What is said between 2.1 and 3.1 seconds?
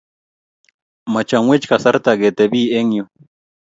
ketebi eng' yu